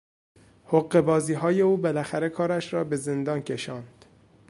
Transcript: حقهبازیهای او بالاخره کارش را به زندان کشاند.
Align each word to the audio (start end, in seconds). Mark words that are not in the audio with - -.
حقهبازیهای 0.65 1.61
او 1.61 1.77
بالاخره 1.77 2.29
کارش 2.29 2.73
را 2.73 2.83
به 2.83 2.95
زندان 2.95 3.41
کشاند. 3.41 4.05